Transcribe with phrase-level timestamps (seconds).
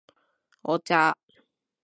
[0.63, 1.15] お茶